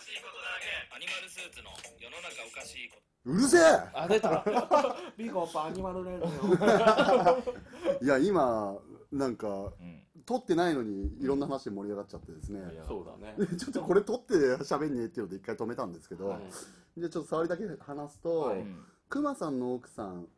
[0.00, 0.94] しいことだらけ。
[0.94, 3.30] アニマルスーツの世の中おかしいこと。
[3.30, 3.60] うるせえ！
[3.94, 4.44] あ出た。
[5.16, 6.20] ビゴパアニマルレー
[8.00, 8.76] ルいや今
[9.12, 10.04] なんかうん。
[10.24, 12.84] 撮ってないのにいろんな話で盛り上がっちゃってですね、いや。
[12.84, 13.34] そうだね。
[13.56, 16.38] ちょっとこれ撮って喋んねえっていうので一回止めたんですけど、は
[16.96, 17.00] い。
[17.00, 18.58] でちょっと触りだけ話すと、はい。
[18.58, 20.28] うんクマさんの奥さん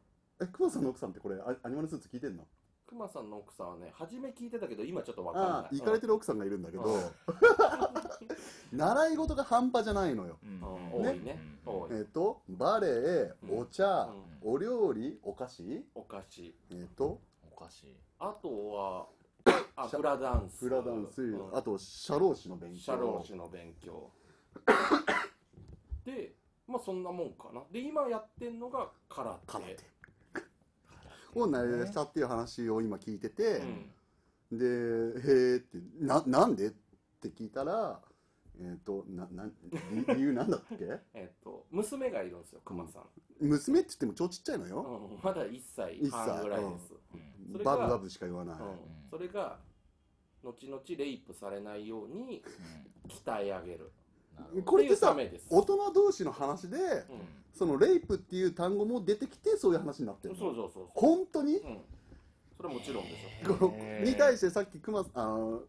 [0.41, 2.47] えクマさんの奥さんってこれアアニマルスーツ聞いてんの？
[2.91, 5.61] クマさんの奥さんはね初め聞いてたけど今ちょっとわかんあない。
[5.63, 7.03] あ行かれてる奥さんがいるんだけど、うん。
[8.77, 10.39] 習い事が半端じゃないのよ。
[10.93, 11.39] 多いね。
[11.93, 14.11] えっ、とバレエお茶、
[14.43, 14.53] うん。
[14.55, 15.87] お料理お菓子。
[15.95, 16.53] お菓子。
[16.71, 19.07] えっ、とおかしいあとは
[19.77, 20.65] あフラダンス。
[20.65, 21.57] フラダンス、うん。
[21.57, 22.81] あと社労士の勉強。
[22.81, 24.11] 社労士の勉強。
[26.05, 26.35] で
[26.67, 27.63] まあそんなもんかな。
[27.71, 29.47] で今やってんのが空手。
[29.47, 30.00] 空手
[31.37, 33.63] を慣れしたっていう話を今聞いてて、
[34.51, 34.59] うん。
[34.59, 36.71] でへえってななんでっ
[37.21, 38.01] て聞いたら
[38.59, 39.49] えっ、となな
[39.93, 40.77] 理理由なんだっけ？
[41.15, 43.05] えっと娘がいるんですよクマさん、
[43.41, 47.53] 娘って言っても超ちっちゃいのよ、うんまだ1歳一歳半ぐらいです、うん。
[47.53, 48.79] それがバブバブしか言わない、うん。
[49.09, 49.59] それが
[50.43, 52.43] 後々レイプされないように
[53.09, 53.93] 鍛え上げる
[54.65, 55.17] これってさ
[55.51, 57.05] 大人同士の話で、うん。
[57.53, 60.41] そのレイプっていう単語も出てきてそういう話になってるの。
[60.41, 61.79] そうそうそう本当に、うん。
[62.57, 63.11] それはもちろんで
[63.45, 63.75] すよ、
[64.05, 65.61] に対してさっきクマあー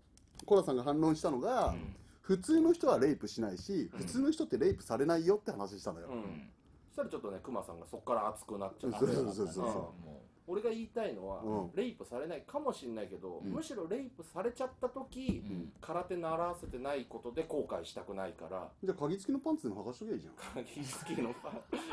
[0.46, 1.96] コラさんが反論したのが、うん。
[2.22, 4.00] 普通の人はレイプしないし、うん。
[4.00, 6.50] 普通の人ってレイプされないよって話したのよ、うん。
[6.90, 9.00] そしたらちょっとねクマさんがそこから熱くなっちゃって。
[9.00, 10.12] そうそうそうそう
[10.48, 11.72] 俺が言いたいのは、うん。
[11.76, 13.52] レイプされないかもしれないけど、うん。
[13.52, 15.72] むしろレイプされちゃった時、うん。
[15.80, 20.34] 空手習わせてないことで後悔したくないからじゃあ鍵付きのパンツでも剥がしとけばいいじゃん。
[20.66, 21.52] 鍵付きのさ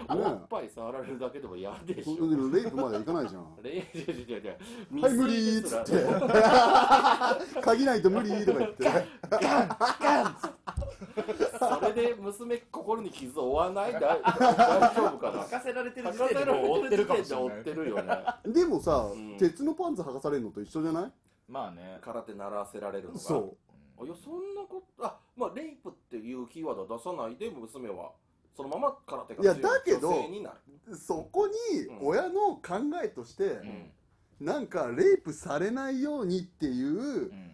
[0.15, 3.47] おっぱい触られるだけでも嫌でしそょれでレイプまではいかないじゃん。
[3.63, 5.03] レイプ違う違う違う。
[5.03, 7.61] はい無理ーっつって。
[7.61, 8.85] 鍵ないと無理とか言って
[11.59, 15.39] それで娘心に傷を負わないだ 大丈夫かな。
[15.43, 18.25] 任せられてる時点でもう追ってるかもしれないってるよね。
[18.47, 19.37] でもさ、ん。
[19.39, 21.13] 鉄のパンツ剥がされるのと一緒じゃない？
[21.49, 21.99] まあね。
[22.03, 23.21] 空手習わせられるのが。
[23.21, 23.57] そ
[24.01, 28.13] あいやそんなことあまあレイプっていうキーワードは出さないで娘は。
[28.57, 30.57] そのまま空手がいや強いだけど女性になる。
[30.89, 31.55] うそこに
[31.87, 32.63] うん親の考
[33.03, 33.91] えとして、うん。
[34.41, 37.48] なんかレイプされないようにっていうう、ん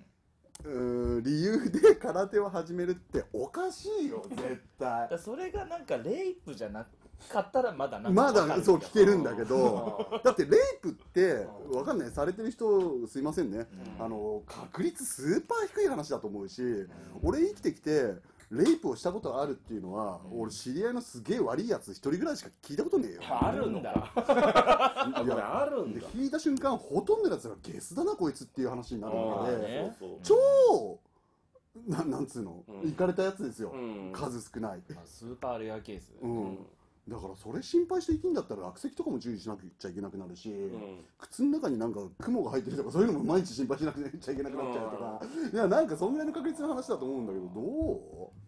[0.62, 5.08] うー理由で空手を始めるっておかしいよ 絶対。
[5.08, 6.86] だそれがなんかレイプじゃな
[7.28, 10.20] かったらまだなんかまだそう聞けるんだけどうん。
[10.22, 13.66] だってレイプってうんわかんないされてる人すいませんね、
[13.98, 14.04] うん。
[14.04, 16.62] あの確率スーパー低い話だと思うし、
[17.22, 18.14] 俺生きてきて
[18.50, 20.40] レイプをしたことがあるっていうのは、うん。
[20.42, 23.22] 俺知り合いのすげえ悪いやつ一人ぐらいしか聞いたことねえよ。
[23.28, 24.24] あるのかい
[25.30, 26.00] これあるんだ。
[26.00, 29.96] で聞いた瞬間ほとんどのやつがゲスだなこいつっていう話になるので、ね。
[30.22, 30.98] 超
[31.88, 32.88] ななんつうの、うん。
[32.88, 34.12] いかれたやつですよ、うん。
[34.12, 36.12] 数少ない、まあスーパーレアケース。
[36.22, 36.30] うん。
[36.30, 36.58] うん
[37.06, 41.04] だからそれ心配して生きんだったら落石とかも注意しなくちゃいけなくなるし、うん。
[41.18, 45.20] 靴の中になんか雲が入ってるとかそういうのも毎日心配しなくちゃいけなくなっちゃうとか、
[45.52, 47.52] いやなんかそんぐらいの確率の話だと思うんだけどど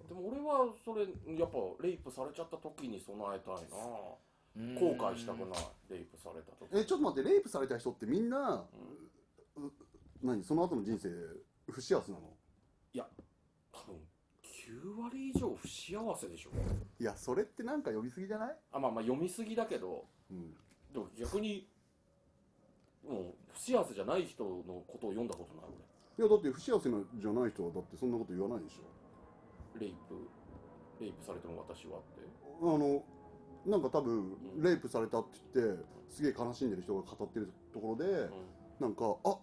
[0.08, 1.02] でも俺はそれ
[1.38, 3.60] やっぱレイプされちゃった時に備えたいな。
[3.60, 3.62] うん
[4.78, 5.48] 後悔したくない
[5.90, 6.72] レイプされた時。
[6.72, 8.64] うえちょっと待ってレイプされた人ってみんな、
[9.56, 9.72] う
[10.22, 10.42] 何？
[10.42, 11.10] その後の人生
[11.70, 12.32] 不幸せなの？
[12.92, 13.06] いや
[13.72, 13.96] 多分
[14.42, 16.50] 9割以上不幸せでしょ。
[16.98, 20.54] いやそれってなんか呼びすぎじゃない、あまあまあ読みすぎだけどうん、
[20.92, 21.68] でも逆に
[23.06, 25.70] もう不幸せじゃない人のことを読んだことない
[26.18, 28.88] いやだって不幸せなじゃない人はだってそんなこと言わないでしょ。
[29.76, 30.16] 俺レイプ
[30.98, 32.24] レイプされても私はって。
[32.62, 33.04] あの
[33.66, 34.62] なんか多分うん。
[34.62, 38.28] レイプされたって言ってすげえ悲しんでる人が語ってるところで、
[38.80, 39.36] なんかあ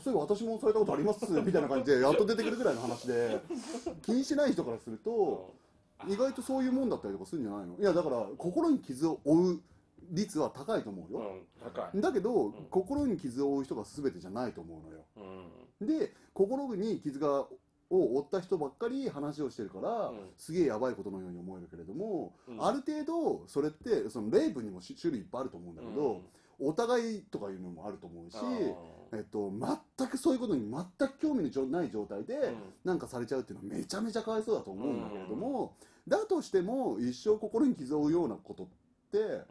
[0.00, 3.40] そういえば私もされたことあります みたいな感じでやっと出てくるぐらいの話で
[4.02, 5.54] 気にしない人からすると
[6.06, 7.78] 意外とそういうもんだったりとかするんじゃないの？
[7.78, 9.60] いやだから心に傷を負う
[10.10, 11.40] 率は高いと思うよ、
[11.96, 12.52] だけど、ん。
[12.70, 15.04] 心に傷を負う人が全てじゃないと思うのよ。
[15.80, 15.86] うん。
[15.86, 17.48] で心に傷が
[17.90, 20.18] を負った人ばっかり話をしてるから、うん。
[20.36, 22.64] すげえやばいことのように思えるけれども、うん。
[22.64, 26.22] ある程度それってそのレイプにもし種類いっぱいあると思うんだけど、
[26.58, 28.36] お互いとかいうのもあると思うし、
[29.12, 29.52] えっと、
[29.98, 32.54] 全くそういうことに全く興味のない状態で、
[32.84, 35.74] なんかされちゃうっていうのはめちゃめちゃかわいそうだと思うんだけれども、
[36.08, 38.66] だとしても一生心に傷を負うようなことっ
[39.12, 39.44] て、うん。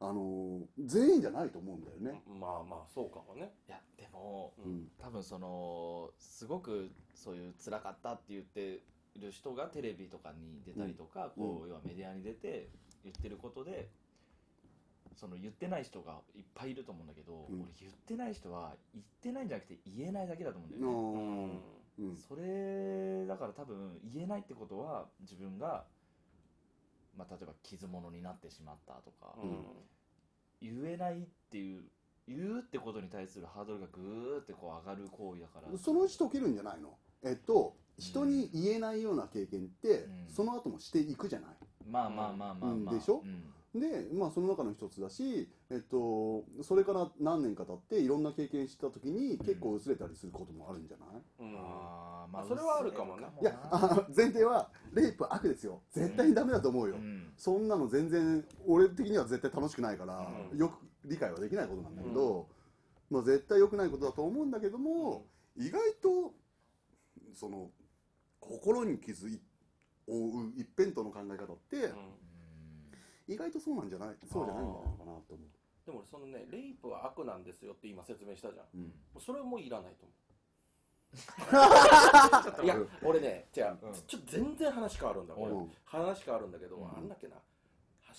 [0.00, 2.22] あの全員じゃないと思うんだよね。
[2.28, 3.52] うんまあまあそうかもね。
[3.68, 4.88] いやでもううんん。
[4.96, 6.88] 多分そのすごく
[7.18, 8.80] そういう辛かったって言って
[9.20, 11.42] る人がテレビとかに出たりとか、うん。
[11.42, 12.68] こう要はメディアに出て
[13.02, 13.88] 言ってることで
[15.16, 17.62] その言ってない人がいっぱいいると思うんだけど、うん。
[17.62, 21.62] 俺言ってない人は言ってないんじゃなくて言えないだけだと思うんだよね、
[21.98, 22.10] うんうん。
[22.10, 22.16] うん。
[22.16, 25.84] それだから多分言えないってことは自分が、
[27.16, 29.64] まあ、例えば傷物になってしまったとか、うん。
[30.62, 31.82] 言えないっていう
[32.28, 35.78] 言うってことに対するハードルがぐーってこう上がる行為だから。
[35.78, 36.90] そのうち解けるんじゃないの？
[37.22, 40.26] えっと人に言えないような経験って、うん。
[40.28, 41.50] その後もしていくじゃない？
[41.90, 43.22] まあまあまあまあでしょ？
[43.24, 43.80] うん。
[43.80, 51.08] でまあその中の一つだし、えっと、それから何年か経っていろんな経験した時に結構薄れたりすることもあるんじゃない、
[51.40, 51.54] うん。
[51.58, 53.26] あーまあそれはあるかもね。
[53.42, 55.82] いやあ前提はレイプは悪ですよ。
[55.92, 57.32] 絶対にダメだと思うよ、うん。
[57.36, 60.58] そんなの全然俺的には絶対楽しくないから、うん。
[60.58, 62.48] よく理解はできないことなんだけど、
[63.10, 65.26] まあ、絶対良くないことだと思うんだけども、
[65.56, 66.32] 意外と
[67.34, 67.70] その
[68.40, 69.40] 心に傷い
[70.06, 72.18] 負う一辺倒の考え方って、うん。
[73.28, 75.44] 意外とそうなんじゃないそうじゃないんじゃないのかなと思
[75.84, 78.64] でも俺そのねレイプは悪なんですよって今説明したじゃん。
[78.64, 78.82] う、うん。
[78.84, 80.18] もうそれもいらないと思う。
[82.64, 83.92] いや俺ね違う、うん。
[84.06, 85.72] ちょっと全然話変わるんだ俺、うん。
[85.84, 86.88] 話変わるんだけど、うん。
[86.88, 87.36] あんだっけな。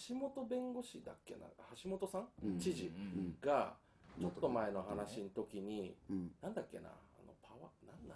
[0.07, 1.45] 橋本弁護士だっけな。
[1.83, 2.59] 橋本さん、うん。
[2.59, 3.37] 知事うん。
[3.39, 3.77] が
[4.19, 6.31] ちょっと前の話の時に、うん。
[6.41, 6.89] なんだっけな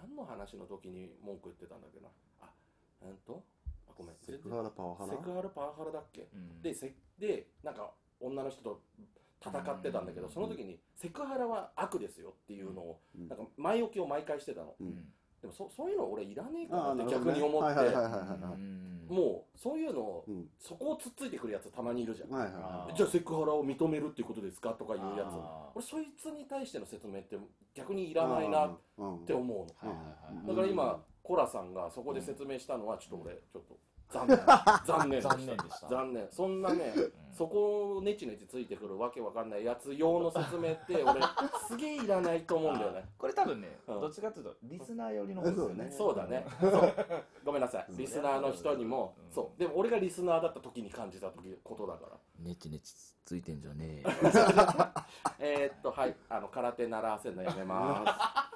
[0.04, 2.08] 何の話の時に文句言ってたんだっけな。
[2.40, 2.50] あ
[3.02, 3.42] うんと？
[3.88, 4.16] あごめん。
[4.20, 5.10] セクハラパワハラ？
[5.10, 6.28] セクハラパワハラだっけ？
[6.34, 6.62] うん。
[6.62, 7.90] でせでなんか
[8.20, 8.82] 女の人と
[9.40, 10.32] 戦ってたんだけど、うん。
[10.32, 13.28] その時にセクハラは悪ですよっていうのを、うん。
[13.28, 14.74] なんか前置きを毎回してたの。
[14.78, 15.12] ううんん
[15.44, 17.80] でもそそういうの俺いらねえかなって逆に思って、
[19.12, 20.46] もうそういうのを、うん。
[20.58, 25.34] そこをつっついてくるやつたまにいるじゃん、はいはいあはーじゃあセクハラを認めるっていうことですかとかいうやつ。
[25.74, 27.36] 俺そいつに対しての説明って
[27.74, 33.76] 逆にいらないなっうんて思うのだから今、コラさんがそこで説明したのはちょっと俺ちょっと
[34.10, 34.38] 残念。
[34.86, 35.20] 残念。
[35.20, 35.88] 残念でした。
[35.88, 36.28] 残念。
[36.30, 37.12] そんなねうん。
[37.32, 41.20] そこをネチネチついてくるわけわかんないやつ用の説明って俺
[41.66, 43.04] すげえいらないと思うんだよね。
[43.18, 44.00] これ多分ね、うん。
[44.00, 45.90] どっちかっていうとリスナー寄りの方ですよね。
[45.90, 46.46] そうだね。
[46.60, 46.92] そう。
[47.44, 47.86] ごめんなさい。
[47.88, 49.14] うんリスナーの人にも。
[49.28, 49.32] うん。
[49.32, 49.58] そう。
[49.58, 52.94] でも俺がリスナーだった時に感じた時ことだからネチネチ
[53.24, 54.02] ついてんじゃね
[55.38, 58.04] え ーっとはいあの空手習わせるのやめま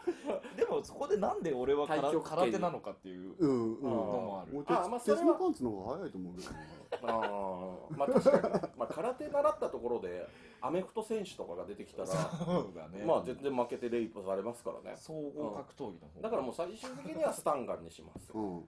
[0.07, 2.39] え でもそこでなんで俺は空太極拳。
[2.39, 3.83] 空手なのかっていううんうん。
[3.83, 4.53] のもある。
[4.67, 6.57] 俺あまあそれは鉄のパンツの方が早いと思うけどね。
[6.91, 8.55] す あーまあ確かに。
[8.55, 10.27] ね、まあ、空手習ったところで
[10.61, 13.05] アメフト選手とかが出てきたらそうだね。
[13.05, 14.97] まあ全然負けてレイプされますからね。
[14.97, 18.33] 総合格闘技の方だからもう最終的にはスタンガンにします。
[18.35, 18.59] うん。
[18.59, 18.65] うん。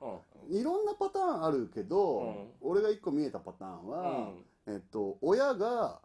[0.50, 2.52] いろんなパターンあるけど、うん。
[2.60, 6.00] 俺が一個見えたパターンうは、んえっと、親が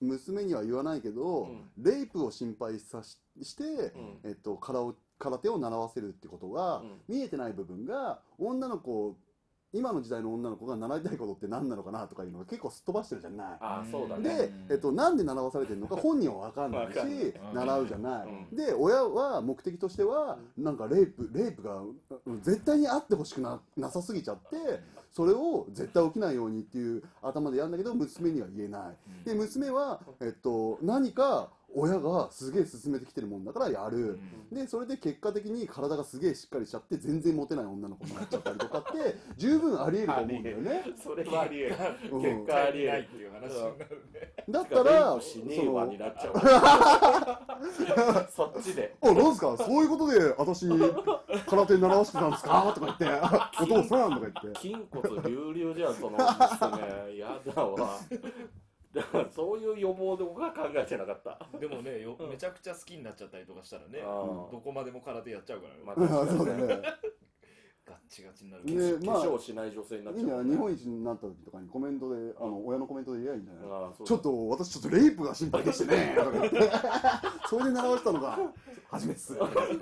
[0.00, 1.70] 娘には言わないけど、うん。
[1.78, 4.18] レイプを心配さしして、うん。
[4.24, 7.00] えっと、空を空手を習わせるってことが、うん。
[7.08, 9.16] 見えてない部分が女の子
[9.72, 13.46] 今の時代の女の子が習いたいことって何なのかなとかいうのが結構すっ飛ばしてるじゃない。
[13.60, 14.36] ああそうだね。
[14.36, 18.56] で、えっと、なんで習わされてるのか本人は分かんないし習うじゃない、うん。
[18.56, 21.80] で親は目的としてはなんかレイプレイプが
[22.26, 24.56] うん絶対にあってほしくななさすぎちゃって
[25.10, 28.92] それを絶対起きないようにっていう頭でやるんだけど娘には言えな
[29.24, 29.24] い。
[29.24, 34.18] で娘は、えっと、何か親がすげえ進めてきてるもんだからやる、
[34.52, 40.84] でそれで結果的に体がすげえしっかりしちゃって全然モテない女の子になっちゃったりとかって 十分ありえると思うんだよね。
[41.02, 41.76] それはありえる。
[42.12, 42.22] うん。
[42.22, 44.34] 結果ありえるっていう話になるね。
[44.48, 46.32] だったらレイプしねえわになっちゃう。
[48.30, 48.94] そっちで。
[49.00, 49.56] あ、なんですか？
[49.56, 52.72] そういうことで私、空手習わせてたんですか？
[52.74, 53.06] とか言って、
[53.62, 54.60] お父さんとか言って。
[54.60, 57.16] 筋骨隆々じゃんその娘。
[57.18, 57.98] やだわ
[58.94, 61.38] だからそういう予防で僕は考えてなかった。
[61.58, 62.30] でもねようん。
[62.30, 65.80] めちゃくちゃ好きになっちゃったりとかしたらねどこまでも空手やっちゃうからね。
[65.84, 66.62] まああ確かに。
[66.62, 66.82] ね そうだね。
[67.84, 70.50] ガッチガチになるねまあ化粧しない女性になっちゃうね。
[70.50, 76.14] 日本一になった時とかにコメントで、あの、親のコメントで言えばいいんじゃないちょっと、私ちょっとレイプが心配でしてね。
[76.16, 76.58] とか言って
[77.48, 78.38] それで習わせたのが
[78.88, 79.36] 初めてです。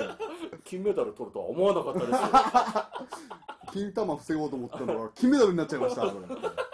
[0.65, 2.19] 金メダル取るとは思わなかったですよ。
[3.73, 6.70] 金玉防ごうと思ったのが金メダルになっちゃいました。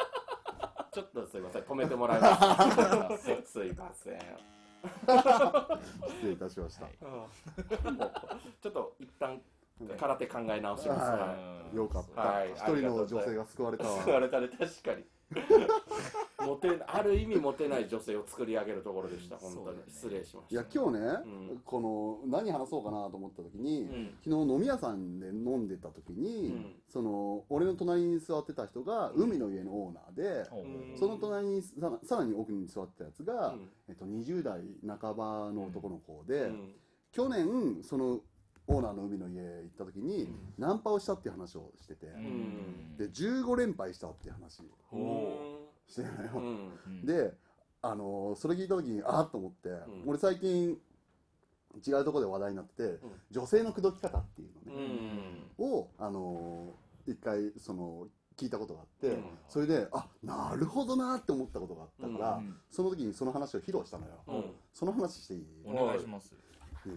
[1.53, 1.69] ちょっとすい。
[1.69, 3.25] ません止めてもらいます。
[3.25, 4.17] すいません。
[4.87, 6.87] 失礼いたしました。
[6.87, 9.41] ちょっと一旦
[9.99, 11.01] 空手考え直します。
[11.03, 11.35] はは
[11.73, 12.21] いよかった。
[12.21, 12.51] はい。
[12.53, 14.01] 一人の女性が救われたわ。
[14.03, 14.49] 救われたね。
[14.49, 15.05] 確かに
[16.47, 20.55] モテある意味モテない女性を作り上げるところでした本当に、失礼しました。
[20.55, 21.61] いや、今日ね、うん。
[21.65, 24.15] この、何話そうかなと思った時に、うん。
[24.25, 26.75] 昨日飲み屋さんで飲んでた時に、うん。
[26.89, 30.65] その俺の隣に座ってた人が海の家のオーナーで、ほう。
[30.65, 31.71] うんその隣にさ
[32.05, 33.69] さらに奥に座ってたやつが、うん。
[33.89, 36.75] えっと、20代半ばの男の子で、うん。
[37.13, 38.21] 去年その
[38.69, 42.97] オーナーの海の家行った時に、ナンパをしたっていう話をしてて、うん。
[42.97, 44.63] で15連敗したっていう話。
[44.93, 44.97] う。
[44.97, 46.71] んしてるのよ、
[47.05, 47.33] で
[47.81, 50.03] あのそれ聞いた時にあっと思って、ん。
[50.07, 50.77] 俺最近
[51.87, 52.99] 違うところで話題になってて、
[53.31, 54.87] 女性の口説き方っていううのね、
[55.59, 55.65] ん。
[55.65, 59.25] をあのー一回その聞いたことがあって、うん。
[59.49, 62.57] それであなるほどなって思ったことがあったから、うん。
[62.69, 64.45] その時にその話を披露したのよ、うん。
[64.75, 66.31] その話していい、お願いします。
[66.31, 66.37] で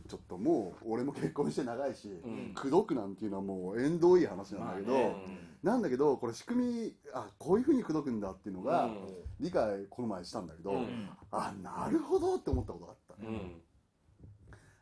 [0.08, 2.54] ちょっともう俺も結婚して長いし、うん。
[2.54, 5.40] 口説くなんていうのはもう縁遠い話なんだけど、まあね。
[5.64, 9.08] なんだけどこれ仕組みあこういうふうに口説くんだっていうのが、うん。
[9.40, 10.78] 理解この前したんだけど、うん。
[10.78, 13.62] うんあなるほどって思ったことがあったね、うん。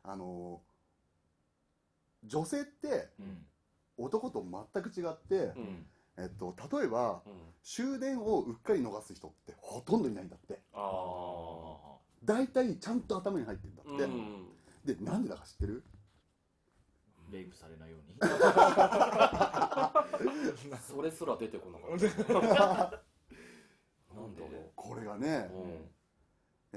[0.04, 0.62] あの
[2.24, 3.46] 女性ってうん。
[4.00, 5.86] 男と全く違って、うん。
[6.20, 7.34] えっと、例えばうん
[7.64, 14.37] 終電をうっかり逃す人ってほとんどいないんだってああ大体ちゃんと頭に入ってんだって、うん
[14.88, 15.84] でなんでだか知ってる？
[17.30, 18.06] レイプされないように。
[20.80, 22.08] それすら出てこなかった。
[24.16, 25.90] なんだろこれがね、う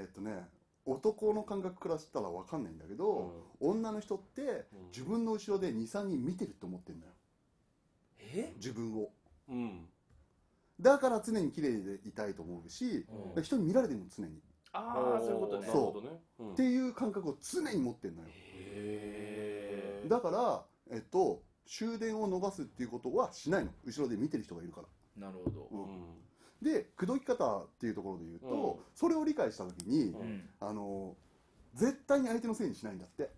[0.00, 0.48] えっとね
[0.84, 4.86] 男の感覚からしたら分かんないんだけど、女の人ってうん。
[4.88, 7.12] 自分の後ろで23人見てるって思ってんだよ。
[8.18, 8.52] え？
[8.56, 9.12] 自分を。
[9.48, 9.88] うん。
[10.80, 13.42] だから常に綺麗でいたいと思うし、うん。
[13.42, 15.66] 人に見られてるの常に、ああそういうことね。
[15.66, 16.08] なるほどね。
[16.38, 16.52] うん。
[16.52, 18.28] っていう感覚を常に持ってんのよ。
[18.28, 20.64] へえだから
[20.96, 23.70] えっと終電を逃すっていうことはしないの。
[23.84, 24.82] 後ろで見てる人がいるか
[25.16, 25.26] ら。
[25.26, 25.68] なるほど。
[25.70, 25.76] う
[26.64, 26.64] ん。
[26.64, 28.84] で口説き方っていうところで言うと、うん。
[28.94, 30.14] それを理解した時に、
[30.60, 31.16] あの
[31.74, 33.30] 絶対に相手のせいにしないんだって。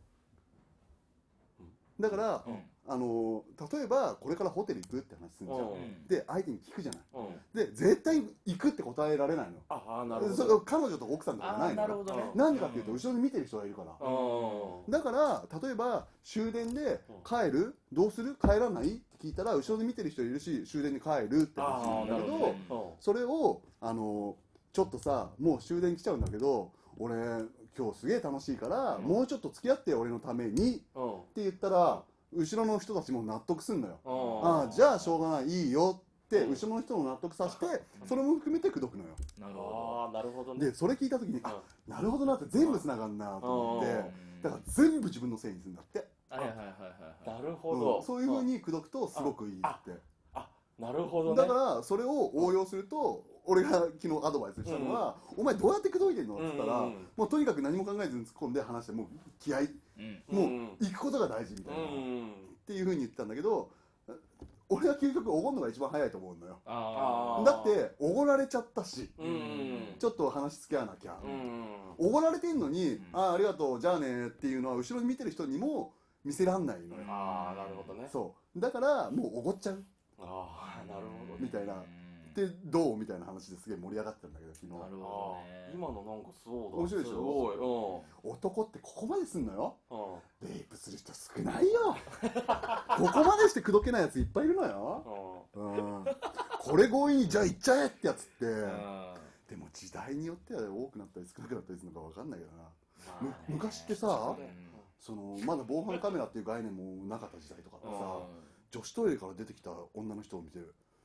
[2.01, 6.09] だから、うんあの例えばこれからホテル行くって話するじゃん、うん。
[6.09, 7.01] で相手に聞くじゃない。
[7.15, 7.67] うん。
[7.67, 9.53] で絶対行くって答えられないの。
[9.69, 10.61] ああなるほど。
[10.61, 11.83] 彼女とか奥さんとかないの。
[11.83, 12.25] なるほどね。
[12.35, 14.91] なんでかっていうと後ろに見てる人がいるから、うん。
[14.91, 17.77] だから例えば終電で帰る？
[17.93, 18.35] どうする？
[18.35, 18.89] 帰らない？
[18.89, 24.35] って聞いたら後ろで見てる人いるし終電に帰るって話なんだけどあーなるほそれをあの
[24.73, 27.15] ちょっとさもう終電来ちゃうんだけど俺
[27.79, 29.05] 今日すげえ楽しいから、うん。
[29.05, 30.77] もうちょっと付き合って俺のために。
[30.77, 30.79] っ
[31.35, 32.03] てど言ったら
[32.35, 36.51] 後ろの人たちも納得すんのよ、うんああじゃあしょうがないいいよってうん。
[36.53, 37.67] 後ろの人も納得させて
[38.01, 39.11] うんそれも含めて口説くのよ。
[39.39, 39.61] なるほ
[40.07, 40.67] ああなるほどね。
[40.67, 43.93] でそれ聞いた時にあなるほどなって全部つながんなと思って
[44.43, 46.09] どだから全部自分のせいにするんだって。
[46.31, 46.67] はいはいはいはい
[47.29, 47.43] はい。
[47.43, 48.03] なるほうどん。
[48.03, 49.93] そういうふうに口説くとすごくいいって。
[50.35, 50.49] あ
[50.79, 51.37] なるほどね。
[51.37, 53.71] だからそれを応用すると俺が
[54.01, 59.07] 昨日アドバイスしたのは「お前どうやって口説いてんの?」って言ったらうんうんもうとにかく何も考えずに突っ込んで話してもう
[59.41, 59.82] 気合いうん
[60.29, 60.77] もううん。
[60.81, 61.81] 行くことが大事みたいな。
[61.83, 62.33] っうん。
[62.67, 63.71] ていうふうに言ってたんだけど
[64.69, 66.61] 俺は究極おごるのが一番早いと思うのよ。
[66.65, 69.11] だっておごられちゃったし。
[69.19, 69.97] うん。
[69.99, 71.19] ちょっと話付き合わなきゃ。
[71.23, 71.67] うん。
[71.99, 75.93] おごられてんのにん「ああありがとうじゃあね」っていうのは後ろに見てる人にも
[76.25, 77.05] 見せらんないのよ。
[77.07, 78.09] ああなるほどね。
[78.11, 78.61] そう。
[78.61, 79.85] だからもうおごっちゃう。
[80.19, 81.39] ああなるほどね。
[81.41, 81.75] みたいな
[82.37, 84.73] うんでどうみたいな話ですげえ盛り上がってたんだけど昨日。
[84.73, 85.73] なるあほどーね。
[85.75, 86.77] 今のなんかそうだ。
[86.79, 87.15] 面白いでしょ？
[87.15, 89.77] すご男ってここまですんのよ。
[89.91, 90.01] いうん。
[90.15, 91.97] うんレイプする人少ないよ。
[92.99, 96.05] ここまでして口説けないやついっぱいいるのよ、うん、
[96.61, 98.47] これ強引にじゃあ行っちゃえってやつって。
[98.47, 99.15] あ
[99.49, 102.63] でも時代によっては多くなったり少なくなったりするのか分かんないけどな。
[102.65, 108.23] ーむ昔ってさうんそのまだ防犯カメラっていう概念もなかった時代とかってさう
[108.71, 110.59] 女子トイレから出てきた女の人を見て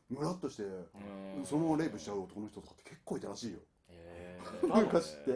[0.09, 1.45] ムラっとしてん。
[1.45, 3.59] そのままレイプしちゃう男の人とかって結構いたらしいよ。
[3.89, 4.67] へー。
[4.67, 5.31] 昔って。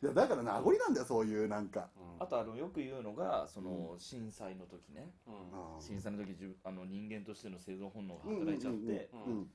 [0.00, 1.88] いやだから名残なんだよそういうなんか。
[2.20, 5.10] あとあのよく言うのがその震災の時ね。
[5.26, 5.30] う
[5.78, 5.82] ん。
[5.82, 9.50] 震災の時自分あの人間としての生存本能が働いちゃってうんうん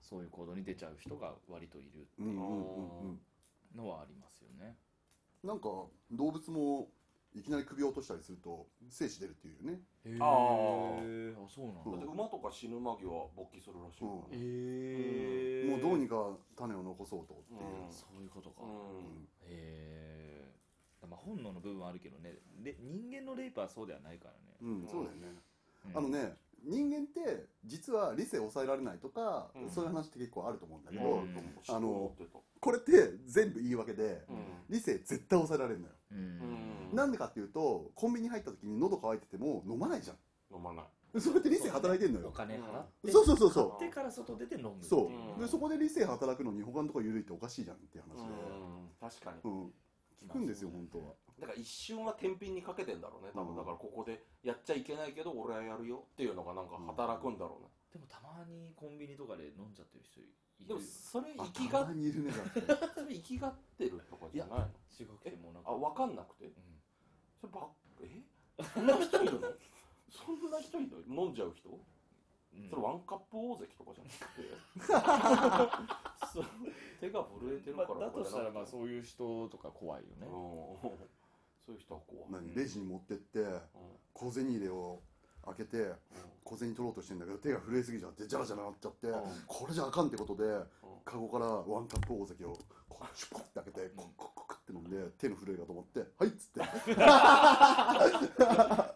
[0.00, 3.20] そういう行動に出ちゃう人が割といるうんうんうんうん。
[3.74, 4.76] のはありますよね。
[5.42, 5.68] なんか
[6.12, 6.88] 動物も
[7.36, 9.80] いきなり首を落としたりすると精子出るっていうよね。
[10.06, 11.44] へあー。
[11.44, 11.90] あそうなんだ。
[11.90, 17.92] だって馬とか死ぬ間際勃起するらしいからねへえもうどうにか種を残そうとっていう、うん。
[17.92, 18.62] そういうことか。
[18.64, 19.28] うん。
[19.44, 20.50] へえ
[21.08, 22.34] まあ本能の部分はあるけどね。
[22.64, 24.56] で人間のレイプはそうではないからね。
[24.62, 25.36] うんそうだよね、
[25.92, 25.98] うん。
[25.98, 26.36] あのね
[26.66, 29.70] 人間って実は理性を抑えられないとか、うん。
[29.70, 31.36] そういう話って結構あると思うんだけど、うん。
[31.68, 32.12] あの
[32.60, 34.44] これって全部言い訳で、うん。
[34.68, 36.18] 理性絶対抑えられるのよ、うん。
[36.18, 36.20] う
[36.92, 40.14] んなんでかっていうとコンビニ入った時に喉乾いてても飲まないじゃ
[40.54, 41.18] 飲まない。
[41.18, 43.78] んそれって理性働いてんのおよ金払ってそうそうそうそう。
[43.78, 44.76] 買ってから外出て飲む。
[44.82, 45.40] そう、うん。
[45.40, 48.88] でそこで理性働くのに他のとこ緩いっておかしいじゃんっていう話で、うん。
[49.00, 49.38] 確かに。
[49.44, 49.72] うん。
[50.28, 51.04] 聞くんですよ本当は
[51.38, 53.30] だから一瞬は天秤にかけてんだろうね。
[53.34, 53.46] 多うん。
[53.48, 57.68] 分だからここでやっちゃいけないけど俺はやるよっていうのがなんか働くんだろうね。
[57.92, 60.30] でもたまにコンビニとかで飲んじゃってる人いる
[60.66, 62.60] でもよそれあ生きがたまにいるねだって
[62.94, 64.66] それ生きがってるとかじゃないの？
[64.98, 65.70] 違くてもなんか。
[65.70, 66.44] あ分かんなくて？
[66.46, 66.52] うん。
[67.40, 67.68] それば
[68.00, 68.22] え？
[68.74, 69.48] そんな人いるの？
[70.08, 71.24] そんな人いるの？
[71.26, 71.68] 飲んじゃう人？
[71.68, 71.76] う
[72.58, 72.68] ん。
[72.70, 75.86] それワンカップ大関とかじゃなくて？
[77.00, 80.26] 手が震えてるからまあだとしたらまあうそういう人とか怖いよね。
[80.26, 80.30] ん
[81.66, 83.44] そういう人は怖い、何レジに持ってって
[84.12, 85.02] 小銭入れを
[85.44, 85.92] 開けて
[86.44, 89.22] 小銭取ろうとしてんだけど手が震えすぎちゃってジャラジャラなっちゃって、うん。
[89.46, 90.62] これじゃあかんってことでうん。
[91.04, 92.58] カゴからワンカップ大関を
[92.88, 96.60] こうシュポッて開けてコッコッコッって飲んで手の震えが止まって「はい」っつって。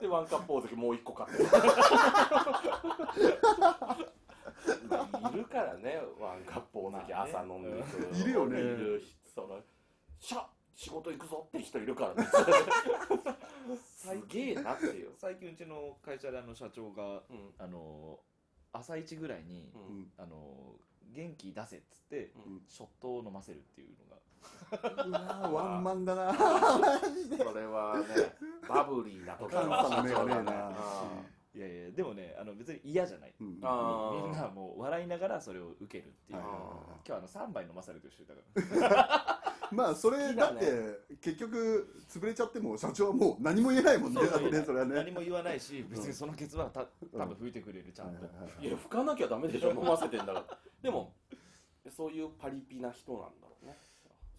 [0.00, 1.43] でワンカップ大関もう一個買って。
[4.89, 8.59] まあいるからねワンカップ大関朝飲んでいく、いるよね。
[8.59, 9.03] いる
[9.35, 9.61] その。
[10.21, 10.47] しゃ
[10.81, 12.27] 仕事行くぞって人いるからね。
[13.77, 17.55] すげえなっていう、最近うちの会社であの社長がうん。
[17.59, 18.19] あの
[18.73, 19.83] 朝一ぐらいに、うん。
[19.83, 20.77] うんあの
[21.13, 22.63] 元気出せっつって、うん。
[22.67, 25.05] ショットを飲ませるっていうのが。
[25.05, 26.33] うわー ワンマンだな。
[26.33, 30.73] それはねバブリーな時関西の目がねえな
[31.53, 33.35] いやいやでもねあの別に嫌じゃない。
[33.39, 33.49] うん。
[33.49, 39.39] みんなもう笑いながらそれを受けるっていう、今日あの3杯飲まされてる人いたから
[39.73, 44.21] まあそれだって結局潰れちゃっても社長はもう何も言えないもんね。
[44.27, 44.95] だってねそれはね。
[44.97, 46.81] 何も言わないし別にそのケツはた
[47.17, 49.71] 多分拭いてくれるちゃんと、はいや吹かなきゃダメでしょ。
[49.71, 50.45] 飲ませてんだから。
[50.83, 51.12] でも
[51.97, 53.79] そういうパリピな人なんだろうね。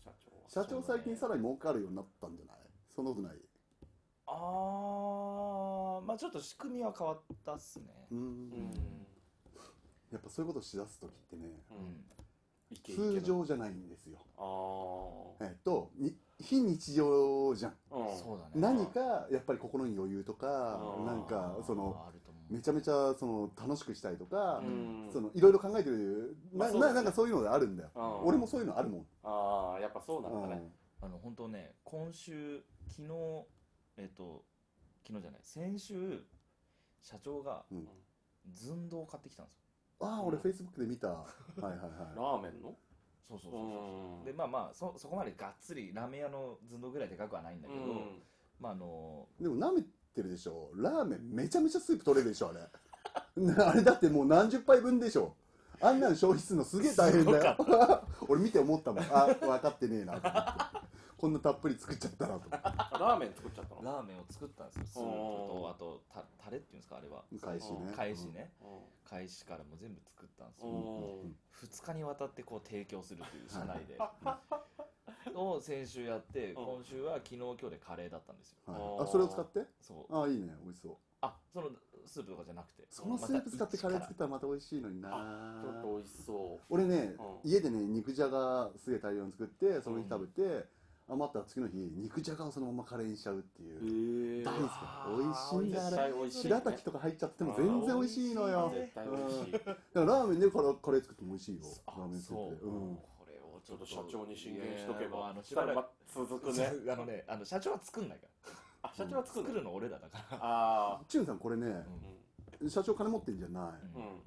[0.04, 0.50] 社長は。
[0.50, 2.58] 社長最近さらに儲かるようになったんじゃない？
[2.96, 3.38] そんなことない。
[4.28, 7.86] あーまあちょっと仕組みは変わったっすね。
[8.12, 8.50] ううん。
[8.50, 8.72] ん
[10.12, 12.06] やっぱそういうことしだす時ってねううん
[12.84, 14.18] 通常じゃないんですよ。
[14.38, 17.72] あえっとに非日常じゃん。
[17.92, 18.52] あうんそうだね。
[18.56, 21.96] 何かやっぱり心に余裕とかうんなんかその
[22.50, 25.10] めちゃめちゃその楽しくしたいとかうん。
[25.12, 27.90] そのいろいろ考えてるなななんかそういうのであるんだよ。
[27.96, 29.06] うん俺もそういうのあるもん。
[29.24, 30.72] ああやっぱそうなんだね。
[31.02, 33.10] あの本当ね今週昨日
[33.98, 34.44] えっ、と
[35.06, 36.24] 昨日じゃない先週
[37.02, 37.88] 社長がうん。
[38.56, 39.61] 寸胴を買ってきたんですよ
[40.02, 41.10] ああ俺フェイスブックで見た。
[41.10, 41.26] は
[41.62, 41.80] いはいはい。
[42.16, 42.76] ラーメンの？
[43.30, 44.26] そうそううそうそう、ん。
[44.26, 48.22] でまあまあそそこまでがっつりラーメン屋の寸胴ぐらいでかくはないんだけど、うん。
[48.60, 49.82] まああのでも舐め
[50.14, 50.72] てるでしょ。
[50.76, 52.60] ラーメンめちゃめちゃスープ取れるでしょあれ。
[53.64, 55.36] あれだってもう何十杯分でしょ。
[55.84, 57.58] あんなの消費するのすげえ大変だよ。
[58.28, 59.04] 俺見て思ったもん。
[59.04, 62.50] あ分かってねえなと思ってこんなたっぷり作っちゃったなと。
[62.50, 63.84] ラーメン作っちゃったの？
[63.84, 64.86] ラーメンを作ったんですよ。
[64.88, 67.22] スープとあとたタレっていうんですかあれは。
[67.40, 67.94] 返しね。
[67.96, 68.50] 返しね。
[68.64, 68.66] う
[69.08, 70.74] 返しからも全部作ったんですんよ。
[71.22, 71.36] うん。
[71.62, 74.00] 2日にわたってこう提供するという社内で。
[75.36, 76.66] を先週やってうん。
[76.82, 78.74] 今週は昨日今日でカレーだったんですよ。
[78.74, 79.60] はい、あそれを使って？
[79.80, 80.16] そう。
[80.16, 80.96] ああいいね美味しそう。
[81.22, 81.70] あその
[82.08, 82.88] スープとかじゃなくて。
[82.90, 85.62] そのスープ使ってカレー作っまたらまた美味しいのにな。
[85.62, 86.66] ちょっと美味しそう。
[86.68, 87.52] 俺ね、うん。
[87.52, 90.66] 家でね肉じゃがすげえ大量に作ってその日食べて、
[91.12, 94.72] 余ったら次の日肉じゃがをそのままカレーにしちゃうっていう、大好き。
[95.20, 98.72] 美味しいんだあれ白滝とか入っちゃっても全然美味しいのよ。
[98.74, 99.52] 絶対美味しい。
[99.52, 101.62] だからラーメンでカレーカレー作っても美味しいよ。
[101.86, 102.64] あラーメン作そう、って。
[102.64, 102.68] う。
[102.70, 102.96] ん。
[102.96, 105.28] これをちょっと社長に進言しとけば。
[105.32, 105.66] あのしば。
[105.66, 106.72] らくま続くね。
[106.88, 108.28] あのねあの社長は作んないか
[108.84, 110.40] あ社長はら作る作るの俺らだから。
[110.42, 111.84] あチュンさんこれね
[112.62, 113.74] う社長金持ってんじゃな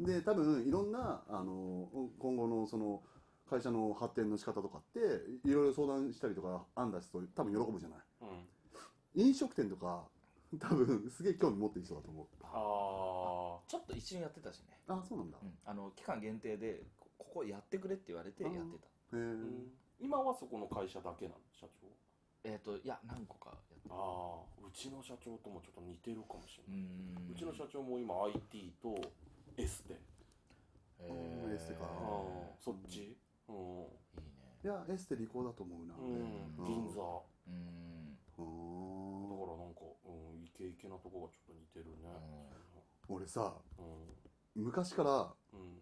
[0.01, 3.03] い、で多分いろんなあの今後のその
[3.49, 4.99] 会社の発展の仕方とかって
[5.49, 7.99] いろいろ相談したりとか案出すと多分喜ぶじゃない。
[8.23, 8.25] う
[9.21, 9.27] ん。
[9.27, 10.05] 飲食店とか
[10.59, 12.27] 多分すげえ興味持ってる人だと思う。
[12.43, 13.61] あ。
[13.69, 15.53] ちょっと一瞬やってたしね、あそうなんだ、うん。
[15.65, 18.63] あの期間限定でこここやってくれって言われてやってた。
[18.65, 18.69] へ
[19.15, 19.15] え。
[19.15, 19.73] あ、うん。
[20.01, 21.87] 今はそこの会社だけなの社長？
[22.45, 23.95] えっ、といや何個かやってた。
[23.95, 27.33] ああうちの社長ともちょっと似てるかもしれうない、ん。
[27.33, 28.95] うちの社長も今 IT と
[29.57, 29.99] エステ。
[31.01, 31.09] え
[31.47, 31.81] うんエステか。
[31.85, 33.01] ああそっち？
[33.01, 33.17] うん、
[33.49, 33.89] いいね。
[34.65, 36.13] いやエステ利口だと思うな、うん、
[36.59, 36.67] うん。
[36.67, 37.01] 銀座。
[37.01, 38.19] だかうん。
[38.39, 42.09] うーんらなんか、うん、イケイケなとこがちょっと似てるね。
[43.09, 43.83] 俺さう
[44.55, 45.81] 昔からん。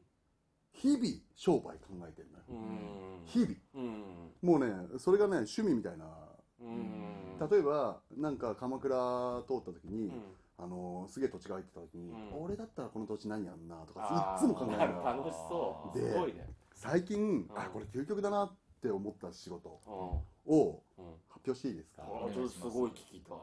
[0.73, 3.27] 日々商売考えてんのよ、うん。
[3.27, 3.55] 日々。
[3.75, 4.33] うん。
[4.43, 6.07] もうねそれがね趣味みたいな。
[6.61, 7.49] うん。
[7.51, 10.23] 例えばなんか鎌倉通った時に、うん。
[10.59, 12.43] あのすげえ土地が入ってた時に、うん。
[12.45, 15.05] 俺だったらこの土地何やるなとかいっつも考えるのよ。
[15.05, 15.99] 楽しそう。
[15.99, 16.47] ですごいね
[16.83, 17.59] 最近、うん。
[17.59, 19.91] あこれ究極だなって思った仕事う
[20.51, 20.53] ん。
[20.55, 21.05] をうん。
[21.29, 22.03] 発表していいですか？
[22.03, 23.39] あお願いしますちょっとすごい聞きたい。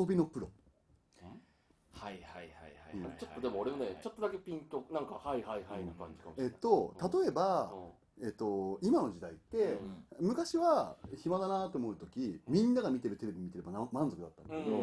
[0.00, 0.48] 遊びのプロ。
[1.92, 2.44] はいはいはいは
[2.94, 6.52] いはいはいちょっとでも俺もねちょっとだけピンとなんかはいはいはいな感じかもしれない。
[6.52, 7.72] えっとうん例えば、
[8.22, 9.78] えっと、今の時代って、
[10.20, 14.76] 昔は暇だなと思う時みんなが見てるテレビ見てればな満足だったんだけど、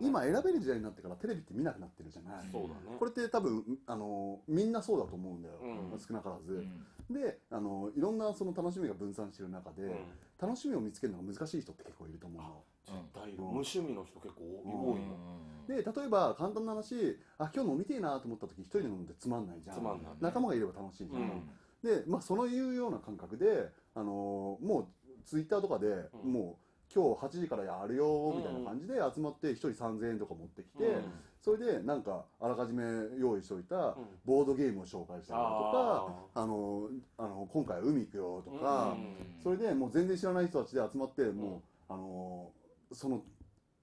[0.00, 5.98] 今選べる時代になってからテレビって見なくなってるじゃない、これって多分あのみんなそうだと思うんだよ、うん。
[5.98, 6.66] 少なからず、
[7.08, 7.14] うん。
[7.14, 9.96] であのいろんなその楽しみが分散してる中で、うん。
[10.40, 12.62] 楽しみを見つけるのが難しい人って結構いると思うの。
[12.86, 15.16] 絶対無趣味の人結構うん多いよ
[15.68, 19.76] で例えば簡単な話あ今日飲みてえなと思った時一人で飲んでつまんないじゃん。
[19.76, 21.48] つまんない仲間がいれば楽しいじゃん
[21.82, 25.86] でまあそういうような感覚で、あのもうツイッターとかで、
[26.24, 26.32] うん。
[26.32, 31.02] もう今日8時からやるよみたいな感じで集まって1人3000円とか持ってきて、うん。
[31.40, 32.82] それでなんかあらかじめ
[33.16, 33.94] 用意しておいたうん。
[34.24, 39.42] ボードゲームを紹介したりだとか、ああのあの今回は海行くよとーか、うん。
[39.42, 42.50] それでもう全然知らない人たちで集まってもう、あの
[42.92, 43.22] その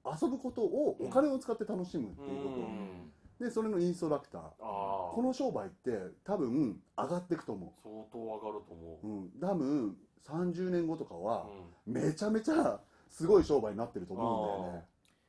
[0.06, 4.42] 遊ぶことをお金を使って楽しむっていうこと、うんでそれのインストラクター。
[4.60, 5.92] この商売って
[6.24, 9.98] 多分上がっていくと思相当上がると思う、うん、多分
[10.28, 11.46] 30年後とかは
[11.86, 12.04] う、うん。
[12.04, 14.26] めちゃめちゃすごい商売になってると思う
[14.60, 14.86] んだよね。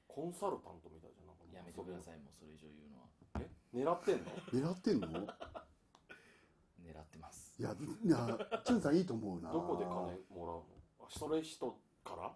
[0.09, 1.27] コンサルタントみたいじゃん。
[1.27, 3.07] なんかやめてくださいもうそれ以上言うのは。
[3.41, 3.49] え？
[3.73, 4.25] 狙ってんの？
[4.53, 5.09] 狙ってんの？
[5.09, 7.55] 狙ってます。
[7.61, 9.53] いやいやチュンさんいいと思うな。
[9.53, 10.65] どこで金もらうの？
[11.01, 12.33] あそれ人から？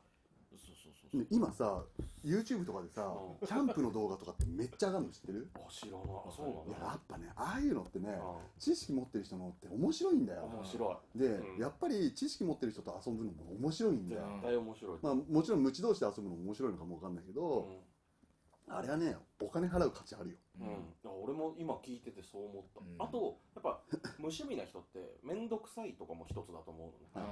[1.30, 1.84] 今さ
[2.24, 5.48] YouTube とかでさ、うキャンプの動画とかってめっちゃ上がるの知ってる？
[5.54, 6.00] あ知らない。
[6.26, 6.86] あそうなんいやだ。
[6.86, 10.44] やっぱねああいうのってねあ知識持ってる人のって面白いんだよ。
[10.44, 11.58] 面白で、うん。
[11.58, 14.98] やっぱり知識持ってる人と遊ぶのも面白いんい絶だよ、対面白い。
[15.02, 17.68] まあ、もちろん無知同士で遊ぶのも面白いのかもわかんないけど、
[18.68, 20.36] あれはねお金払う価値あるよ。
[20.60, 22.96] うん、うん、だから俺も今聞いててそう思った、うん。
[22.98, 23.80] あとやっぱ
[24.18, 27.30] 無趣味な人って面倒くさいとかも一つだと思うのね。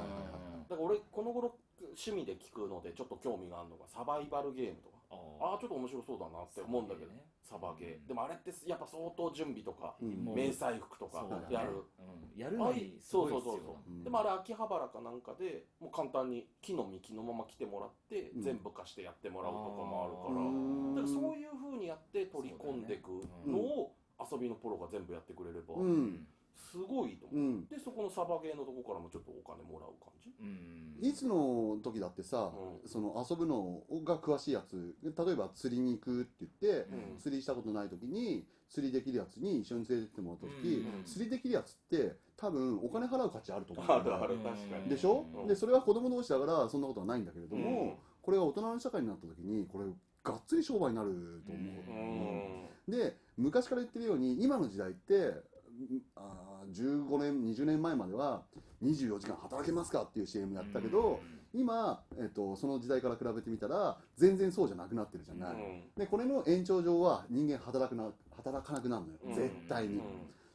[0.69, 7.25] だから俺この頃趣味で聞くのでちょっと興味があるのがサバイバルゲームとかああちょっと面白そうだなって思うんだけどね。
[7.43, 8.07] サバゲー、うん。
[8.07, 12.39] でもあれってやっぱ相当準備とか、迷彩服とかやる、うん。
[12.39, 13.83] やるのにすごい必要だもん。
[13.89, 14.05] うん。
[14.05, 18.43] でもあれ秋葉原かなんかでもう簡単に木の幹のまま来てもらって、うん。
[18.43, 23.09] 全部貸してやってもらうとかもあるから、うんだからそういうふうにやって取り込んでいく
[23.47, 26.27] のを遊びのプロが全部やってくれれば、うん
[26.61, 27.67] すごいと思う、うん。
[27.67, 30.33] でそこのサバゲーのとこからもちょっとお金もらう感じ？
[30.41, 30.99] うん。
[31.01, 32.89] いつの時だってさ、うん。
[32.89, 37.19] その遊ぶのが詳しいやつ例えば釣りに行くって言って、うん。
[37.19, 41.05] 釣りしたことない時に釣りできるやつに一緒に連れてってもらった時、うん。
[41.05, 43.85] 釣りできるやつって多分お金払う価値あると思う。
[43.85, 44.89] んだよねあるある確かに。
[44.89, 45.47] でしょ、うん。
[45.47, 47.93] でそれは子供同士だからそんなことはないんだけれども、うん。
[48.23, 49.87] これが大人の社会になった時にこれ
[50.23, 52.93] がっつり商売になると思う、うん。
[52.93, 58.43] で昔から言ってるように今の時代ってんあー15年20年前までは
[58.83, 61.21] 24時間働けますかっていう CM やったけど、
[61.53, 69.35] 今、えっと、その時代から比べてみたら全然そうじゃなくなってるじゃない、でこれの延長上は人間働くな働かなくなるのよ、うん。
[69.35, 70.01] 絶対に、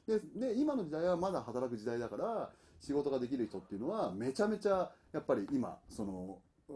[0.07, 6.75] でで今の時代はまだ働く時代だから仕事ができる人っていうのはめちゃめちゃやっぱり今そのうん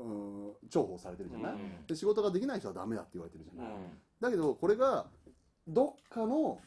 [0.70, 1.88] 重宝されてるじゃない、うん。
[1.88, 3.70] で仕事ができない人はダメだって言われてるじゃうん。
[3.70, 3.80] ない、
[4.22, 5.08] だけどこれが
[5.68, 6.60] どっかの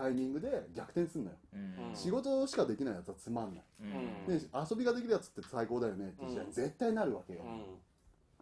[0.00, 1.56] タイミングで逆転するのよ、う
[1.92, 1.94] ん。
[1.94, 4.38] 仕事しかできないやつはつまんない、うん。
[4.38, 6.08] で遊びができるやつって最高だよね。
[6.08, 7.40] って時代うん絶対なるわけよ、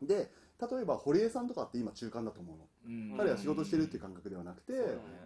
[0.03, 2.67] うで例えば堀江さんとかって今中間だと思うの、
[3.13, 3.17] うん。
[3.17, 4.79] 彼は仕事してるっていう感覚ではなくて、ね。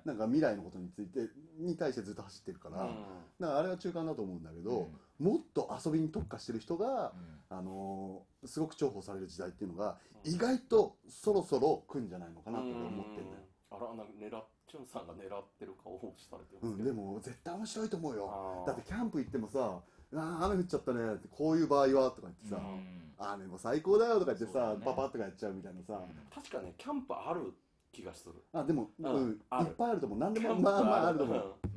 [0.04, 1.20] なんか未来のことについて
[1.58, 2.94] に対してずっと走ってるから、だか
[3.40, 7.12] らあれは中間だと思うんだけど、もっと遊びに特化してる人が、
[7.48, 13.42] あのーすごく重宝される時代っていうのが意外とそろそろ来るんじゃないのかなって思ってんだよ、
[13.72, 18.64] あらな狙っチュンさんが狙ってる顔をされてうん、ますけど、でも絶対面白いと思うよ。
[18.66, 19.80] だってキャンプ行ってもさ
[20.14, 22.10] 「あー雨降っちゃったね」ってこういう場合は？
[22.10, 24.84] とか言ってさうん「雨も最高だよ」とか言ってさ、ね。
[24.84, 26.00] パパッとかやっちゃうみたいなさ、
[26.34, 27.52] 確かねキャンプある
[27.92, 28.34] 気がする。
[28.52, 29.30] あでも、ううん。
[29.32, 30.18] いっぱいあると思う。
[30.18, 31.71] 何でもまあまああると思う、うん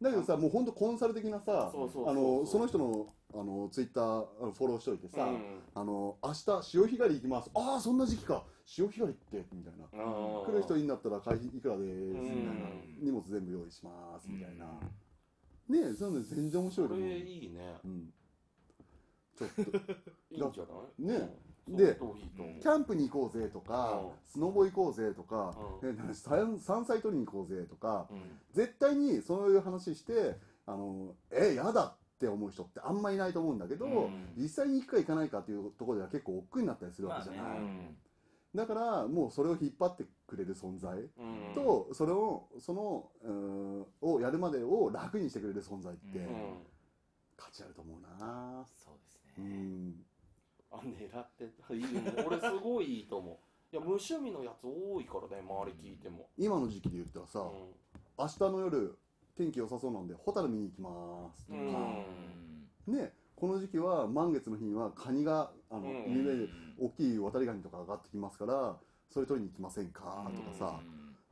[0.00, 1.78] だけどさもう本当コンサル的なさそ
[2.12, 5.60] のその人のあのツイッターフォローしといてさ、うん。
[5.74, 7.50] あの明日潮干狩り行きます。
[7.54, 8.42] ああそんな時期か。
[8.64, 9.84] 潮干狩りってみたいな。
[10.04, 10.46] うん。
[10.46, 12.52] 来る人いいんだったら会費いくらですみたいな。
[12.52, 12.98] うん。
[13.02, 14.64] 荷物全部用意しますみたいな。
[15.68, 17.08] ねえそういうの全然面白いそと思う。
[17.08, 17.74] れいいね。
[17.84, 18.12] うん。
[19.36, 19.62] ちょっと。
[20.34, 21.02] いいんじゃない？
[21.02, 21.98] ねうんで
[22.60, 24.10] キャンプに行こうぜとかうん。
[24.26, 26.16] スノボ行こうぜとかうん。
[26.16, 28.18] 山山菜取りに行こうぜとかうん。
[28.52, 34.32] 絶対にそういう話してあのえやだって思う人ってあんまいないと思うんだけど、うん。
[34.36, 37.60] 実際に行くか行かないかっていうところでは結構億劫になったりするわけじゃない、
[38.54, 41.54] だからもうそれを引っ張ってくれる存在うん。
[41.54, 46.56] と、それをそのうーんをやるまでを楽にしてくれる存在ってうん。
[47.36, 48.66] 価値あると思うな。
[48.66, 49.94] そうですうねん
[50.70, 51.88] あ狙ってたいいよ
[52.26, 53.36] 俺すごいいいと思う。
[53.70, 57.42] いや無趣味のやつ多いからね周り聞いても、今の時期で言ったらさ、う
[58.18, 58.98] 明日の夜
[59.36, 60.90] 天気良さそうなんでホタル見に行きま
[61.36, 61.46] す。
[61.46, 61.58] とか、
[62.86, 62.94] うん。
[62.94, 65.84] ねこの時期は満月の日にはカニがあの、う
[66.24, 66.48] で
[66.80, 68.76] 大きい渡りガニとか上がってきますから
[69.10, 70.30] それ取りに行きませんか？
[70.34, 70.80] とかさ、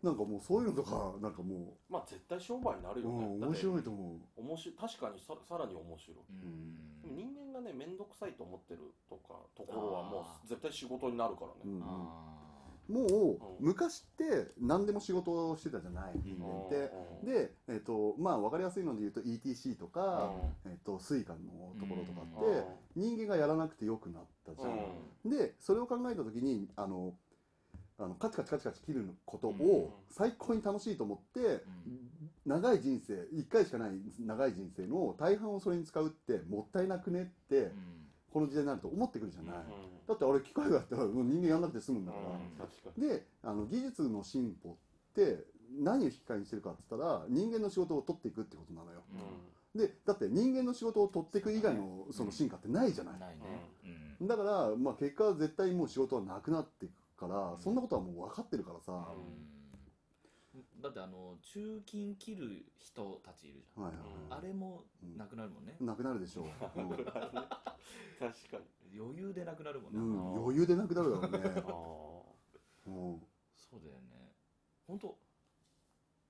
[0.07, 4.41] なんかもうそういうのとかなんかもまあ絶対商売になるう、よね、うん、面だって白いと思う。
[4.41, 6.17] 面白い確かにささらに面白い。
[6.31, 7.03] うん。
[7.03, 11.83] でも人間がね面倒くさいと思ってるとかところはもう絶対仕事になるからね、うんうん。
[11.83, 12.37] あ
[12.89, 16.13] もう昔って何でも仕事をしてたじゃない。
[16.23, 16.91] 人間って
[17.25, 20.31] で、えっとまあ、分かりやすいので言うと ETC とか、
[20.65, 21.39] えっと、 Suica の
[21.81, 22.65] ところとかって
[22.95, 27.13] 人間がやらなくてよくなったじゃん、でそれを考えた時にあの
[27.99, 31.63] あのカチカチカチカチ切ることを最高に楽しいと思って、
[32.45, 33.91] 長い人生1回しかない
[34.25, 37.73] 長い人生の大半をそれに使うってもったいなくねって、うん。
[38.37, 39.55] この時代になると思ってくるじゃない、
[40.07, 42.19] だってあれ機械があったらもう人間やんなくて済むんだか
[42.99, 45.45] ら、であの技術の進歩って
[45.81, 49.01] 何を引き換えにしてるかって言ったら人間の仕事を取っていくってことなのよ。
[49.75, 53.71] でだって人間の仕事を取っていく以外のその進化ってないじゃない、ないね。
[54.21, 54.27] うん。
[54.27, 58.93] だから、まあ、結果は絶対もう仕事はなくなっていくから、そんなことはもう分かってるからさ、
[60.55, 60.83] うん。
[60.83, 63.85] だってあの中金切る人たちいるじゃん。
[63.85, 64.85] はいはいあれも
[65.17, 65.77] なくなるもんね。
[65.81, 66.49] なくなるでしょう、う
[66.83, 67.07] ん確か
[68.59, 68.99] に。
[68.99, 69.99] 余裕でなくなるもんね。
[70.01, 72.91] うん、余裕でなくなるだろうね、あー。
[72.91, 73.27] うん。
[73.57, 74.33] そうだよね。
[74.87, 75.19] 本当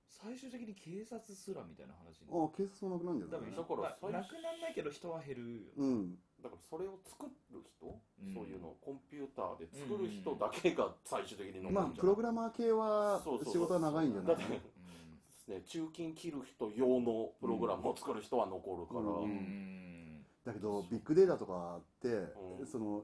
[0.09, 3.55] 最終的に警察すらみたいな話にああ警察もなくなるんじゃ多分ない？
[3.55, 8.33] だからなくなんないけど人は減るようんだからそれを作る人、うん。
[8.33, 11.83] そういうのをコンピューターで作る人だけが最終的に残るんじゃない？
[11.83, 13.53] まあプログラマー系はそうそうそう。
[13.53, 14.35] 仕事は長いんじゃない？
[14.35, 19.23] だってね、中金切る人用のプログラムを作る人は残るから、うん。
[19.23, 20.25] うん。
[20.45, 22.07] だけどビッグデータとかって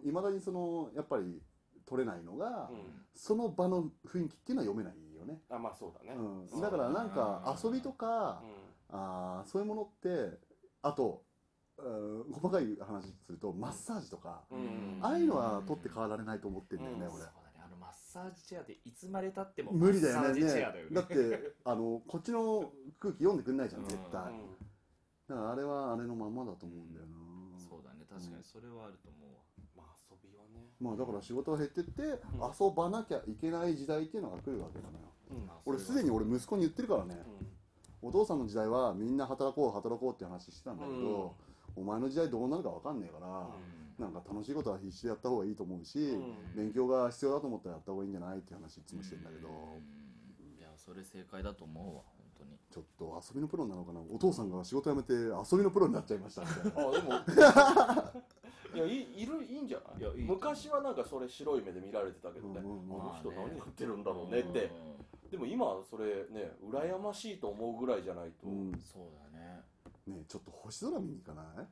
[0.08, 1.42] いまだにそのやっぱり
[1.86, 2.78] 取れないのが、うん。
[3.14, 8.42] その場の雰囲気っていうのは読めないよね、あまあそうだね、うん、だからなんか遊びとか、
[8.90, 10.38] あーそういうものって
[10.82, 11.23] あと、うん
[12.32, 14.60] 細かい話するとマッサージとか、うん。
[14.60, 17.12] うんああいうのは取って変わられないと思ってるんだよね、うん。
[17.12, 17.32] そうだね。
[17.66, 20.96] あのマッサージチェアでいつまでたっても俺無理だよマッサーねジチェアだよね。
[20.96, 24.56] だってあのこっちの空気読んでくんないじゃん絶対、うん。
[25.28, 27.18] だからあれはあれのまんまだと思うんだよな、
[27.58, 28.06] そうだね。
[28.10, 29.42] 確かにそれはあると思うわ。
[29.76, 35.10] まあ遊びはね、まあだから仕事が減ってって、遊ばなきゃいけない時代っていうのが来るわけだのよ。
[35.32, 35.48] うん。
[35.48, 37.18] まあ俺すでに俺息子に言ってるからね、
[38.02, 41.36] お父さんの時代はみんな働こう働こうって話してたんだけど、
[41.76, 43.50] お前の時代どうなるか分かんねえから、
[44.06, 46.34] なんか楽しいことは必死でやった方がいいと思うし、うん。
[46.56, 49.54] 勉強が必要だと思ったらやった方がいいんじゃないって話いつもしてんだけど、うん。
[50.60, 52.04] いやそれ正解だと思うわ本
[52.40, 52.52] 当に。
[52.72, 54.00] ちょっと遊びのプロなのかな？
[54.12, 56.90] お父さんが仕事辞めて遊びのプロになっちゃいましたみたいな。
[56.90, 58.24] あでも。
[58.74, 60.00] いやいいるいいんじゃない？
[60.00, 60.24] いやいい。
[60.24, 63.02] 昔はなんかそれ白い目で見られてたけどね、うんうんうん。
[63.02, 64.72] あの人何やってるんだろうねって、
[65.30, 69.33] でも今それね羨ましいと思うぐらいじゃないと、うんねそうだね
[70.10, 71.68] えちょっと星空見に行かない？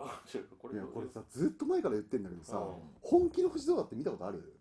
[0.00, 2.74] あ違うこれいやこれさずっと前から言ってんだけどさ、うん。
[3.00, 4.54] 本気の星空って見たことある？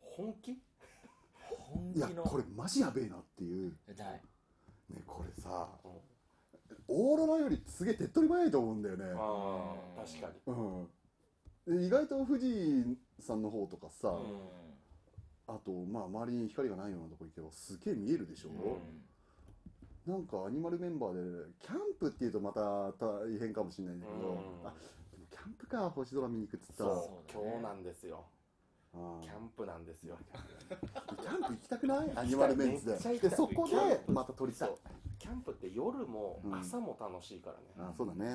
[0.00, 0.52] 本気？
[0.52, 0.58] いや
[1.48, 2.22] 本気の。
[2.24, 3.76] これマジやべえなっていう。
[3.96, 4.22] ない。
[4.90, 5.90] ねこれさうん。
[6.88, 9.04] オーロラよりすげえ手っ取り早いと思うんだよね。
[9.16, 10.54] ああ確かに。
[11.66, 11.78] うん。
[11.80, 15.54] で意外と富士山の方とかさ、うん。
[15.54, 18.50] あとまあ周りに光がないようなとこ行けばすげえ見えるでしょ、
[20.06, 24.36] なんかアニマルメンバーでキャンプっていうとまた大変かもしれないんだけど、うん。
[24.64, 24.72] あ
[25.10, 26.90] でもキャンプか星空見に行くっつったら。
[26.94, 28.24] そう今日なんですよ。
[29.20, 30.16] キャンプなんですよ。
[31.20, 31.52] キャンプ。
[31.52, 32.12] 行きたくない？
[32.14, 33.28] アニマルメンツめっちゃ行きたい。
[33.28, 34.68] ででそこでまた撮りたい。
[34.68, 34.78] そう。
[35.18, 36.54] キャンプって夜もうん。
[36.54, 38.34] 朝も楽しいからね、あそうだね、うん。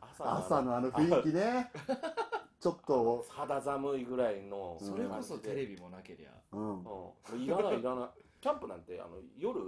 [0.00, 1.70] 朝朝のあの雰囲気ね。
[2.60, 3.24] ちょっと。
[3.28, 6.30] 肌寒いぐらいのそれこそテレビもなけりゃ。
[6.52, 6.78] うん。
[6.78, 8.08] うん、もういらないいらない
[8.40, 9.60] キャンプなんてあの夜、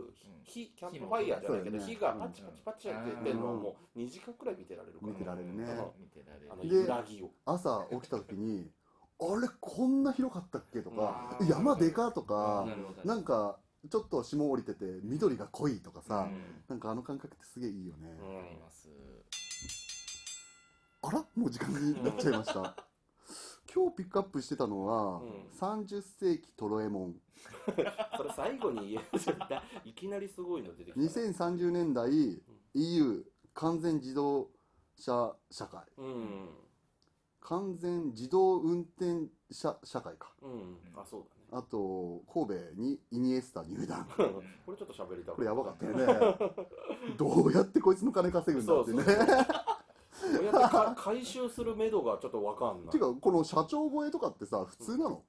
[0.44, 5.64] 火キャンプファイヤーじゃないけど、火がパチパチパチやって出るのをもう2時間くらい見てられるから、見てられるね。
[5.64, 6.00] うん。
[6.00, 8.70] 見てられあの揺らぎを朝起きた時に
[9.20, 11.46] あれこんな広かったっけとかうん。
[11.46, 12.66] 山でかとか
[13.04, 13.58] なんか
[13.90, 16.64] ちょっと霜降りてて緑が濃いとかさ、うん。
[16.68, 18.38] なんかあの感覚ってすげえいいよね、うん。
[18.38, 18.88] あります。
[21.02, 21.26] あら？
[21.36, 22.74] もう時間になっちゃいました。
[23.74, 25.48] 今日ピックアップしてたのは、うん。
[25.58, 27.14] 30世紀トロエモン
[28.16, 31.00] それ最後に言えるいきなりすごいの出てきた。
[31.00, 32.10] ね、2030年代
[32.74, 34.50] EU 完全自動
[34.96, 35.80] 車社会。
[35.96, 36.48] うん。
[37.40, 40.32] 完全自動運転車社会か。
[40.42, 40.78] うん。
[40.94, 44.08] あそうあと神戸にイニエスタ入団。
[44.16, 44.32] だ ね
[44.64, 46.06] これちょっと喋りたいこれやばかったよね。
[47.18, 49.02] どうやってこいつの金稼ぐんだってね。
[50.12, 52.90] そうやってか回収する目処がちょっとわかんない。
[52.90, 55.24] ていうかこの社長超えとかってさ普通なの、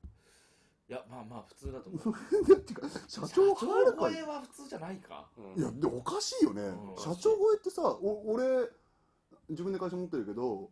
[0.89, 2.13] いやまあまあ普通だと思う。
[2.53, 5.29] ってか社長入るか超えは普通じゃないか。
[5.37, 5.61] うん。
[5.61, 6.97] いやでおかしいよね、うん。
[6.97, 8.69] 社長超えってさお俺
[9.49, 10.69] 自分で会社持ってるけど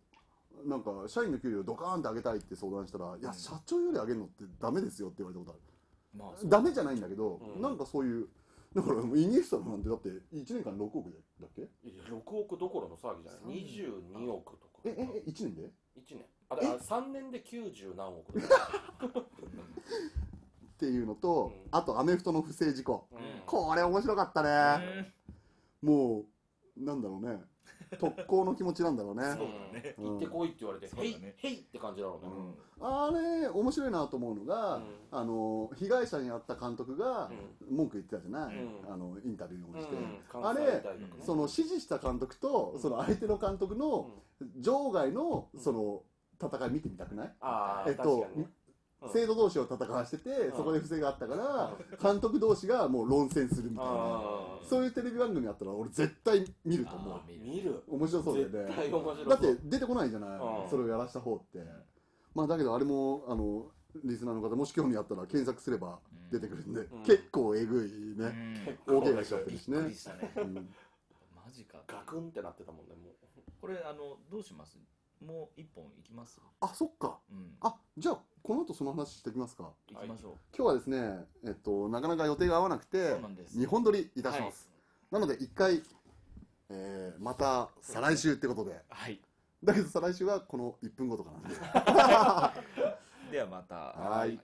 [0.65, 7.62] なんか社員の給料ドカーンって上げたいって相談したら「いや社長より上げるのってダメですよ」って言われたことあまあるダメじゃないんだけど、うん。
[7.62, 8.30] なんかそういう
[8.76, 10.21] だからイニエスタなんてだって1
[10.56, 11.62] 年間6億だっけ？
[11.84, 13.65] いや6億どころの騒ぎじゃない。
[13.65, 14.80] 22億とか。
[14.86, 18.39] えええ1年で？1年あれあ3年で90何億。
[18.39, 19.23] だっ
[20.81, 21.69] っていうのと、うん。
[21.71, 23.07] あとアメフトの不正事故。
[23.11, 23.19] うん。
[23.45, 25.13] これ面白かったね、
[25.81, 26.25] も
[26.77, 27.39] うなんだろうね。
[27.99, 29.23] 特攻の気持ちなんだろうね。
[29.23, 29.37] そう
[29.73, 29.95] だね。
[29.97, 30.05] うん。
[30.05, 31.35] 行ってこいって言われて、へいね。
[31.37, 32.31] へいって感じだろうね。
[32.81, 34.83] あれ面白いなと思うのが、うん。
[35.11, 37.29] あの被害者に会った監督が
[37.69, 37.75] うん。
[37.75, 38.93] 文句言ってたじゃない、うん。
[38.93, 40.47] あのインタビューに応じて、うん。
[40.47, 40.83] あれ
[41.23, 42.81] その指示した監督と、うん。
[42.81, 44.09] その相手の監督の
[44.57, 46.01] 場外のその
[46.41, 48.49] 戦い見てみたくない、ああ、えっと確かにね。
[49.04, 49.10] うん。
[49.12, 50.58] 生徒同士を戦わせてて、うん。
[50.58, 57.13] そこで不正があったから、監督同士がもう論戦するみたいな、あーそういうテレビ番組あったら俺絶対見ると思う。
[57.13, 57.84] あー見る？
[57.88, 59.30] 面白そうだよ絶ね対面白そう。
[59.30, 60.69] だって出てこないじゃない、うん。
[60.69, 61.65] それをやらした方って。
[62.36, 63.65] まあだけどあれもあの
[64.06, 65.99] リスナーの方もし興味あったら検索すれば
[66.32, 66.86] 出てくるんで、ん。
[67.04, 67.89] 結構えぐい
[68.21, 68.97] ね、うん。
[68.99, 69.82] 大怪我しちゃってびっるしね。
[69.82, 70.32] くりしたね。
[70.38, 70.54] うん。
[71.36, 71.80] マジか。
[71.88, 73.12] ガクンってなってたもんね、も
[73.60, 74.77] これあのどうします？
[75.25, 76.39] もう一本いきます？
[76.60, 77.19] あそっか。
[77.31, 77.55] うん。
[77.62, 79.71] あじゃあこの後その話していきますか。
[79.89, 80.31] 行きましょう。
[80.55, 83.57] 今日はですねえっとなかなか予定が合わなくてそうなんです。
[83.57, 84.69] 2本撮りいたします、
[85.12, 85.84] なので1回、
[86.69, 88.81] えーまた再来週ってことで。
[88.89, 89.21] はい。
[89.63, 91.49] だけど再来週はこの1分後とかなんで。
[93.31, 93.75] ではまた。
[93.75, 94.39] はい